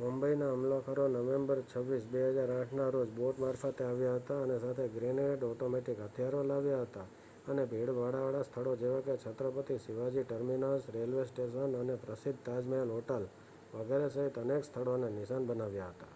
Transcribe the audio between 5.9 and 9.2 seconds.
હથિયારો લાવ્યા હતા અને ભીડભાડવાળા સ્થળો જેવાકે